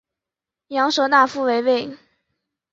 [0.69, 1.95] 羊舌大夫为尉。